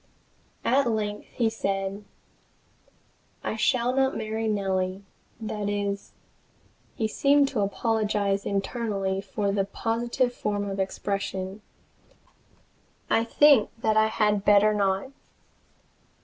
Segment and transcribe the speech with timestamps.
[0.65, 2.03] At length he said:
[3.43, 5.03] "I shall not marry Nellie
[5.39, 6.13] that is"
[6.95, 11.61] he seemed to apologize internally for the positive form of expression
[13.11, 15.11] "I think that I had better not."